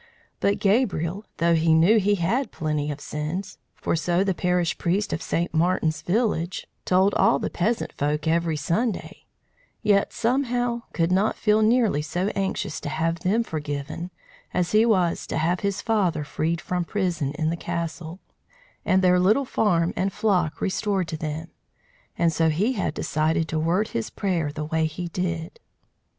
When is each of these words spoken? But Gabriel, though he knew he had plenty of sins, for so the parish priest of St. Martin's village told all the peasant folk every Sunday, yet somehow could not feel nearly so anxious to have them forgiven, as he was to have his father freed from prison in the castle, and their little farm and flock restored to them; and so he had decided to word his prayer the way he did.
But 0.39 0.57
Gabriel, 0.57 1.25
though 1.37 1.53
he 1.53 1.75
knew 1.75 1.99
he 1.99 2.15
had 2.15 2.51
plenty 2.51 2.89
of 2.89 2.99
sins, 2.99 3.59
for 3.75 3.95
so 3.95 4.23
the 4.23 4.33
parish 4.33 4.79
priest 4.79 5.13
of 5.13 5.21
St. 5.21 5.53
Martin's 5.53 6.01
village 6.01 6.65
told 6.85 7.13
all 7.13 7.37
the 7.37 7.51
peasant 7.51 7.93
folk 7.93 8.27
every 8.27 8.57
Sunday, 8.57 9.27
yet 9.83 10.11
somehow 10.11 10.81
could 10.91 11.11
not 11.11 11.35
feel 11.35 11.61
nearly 11.61 12.01
so 12.01 12.29
anxious 12.33 12.79
to 12.81 12.89
have 12.89 13.19
them 13.19 13.43
forgiven, 13.43 14.09
as 14.55 14.71
he 14.71 14.87
was 14.87 15.27
to 15.27 15.37
have 15.37 15.59
his 15.59 15.83
father 15.83 16.23
freed 16.23 16.61
from 16.61 16.83
prison 16.83 17.33
in 17.37 17.51
the 17.51 17.55
castle, 17.55 18.19
and 18.83 19.03
their 19.03 19.19
little 19.19 19.45
farm 19.45 19.93
and 19.95 20.11
flock 20.11 20.61
restored 20.61 21.07
to 21.09 21.15
them; 21.17 21.51
and 22.17 22.33
so 22.33 22.49
he 22.49 22.73
had 22.73 22.95
decided 22.95 23.47
to 23.47 23.59
word 23.59 23.89
his 23.89 24.09
prayer 24.09 24.51
the 24.51 24.65
way 24.65 24.87
he 24.87 25.09
did. 25.09 25.59